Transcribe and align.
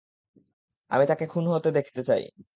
আমি 0.91 1.05
তাকে 1.07 1.25
খুন 1.27 1.45
হতে 1.47 1.69
দেখতে 1.71 2.01
চাই। 2.03 2.21